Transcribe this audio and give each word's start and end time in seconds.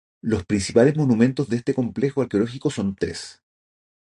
Los 0.23 0.47
principales 0.47 0.95
monumentos 0.97 1.47
de 1.47 1.57
este 1.57 1.75
complejo 1.75 2.23
arqueológicos 2.23 2.73
son 2.73 2.95
tres. 2.95 3.43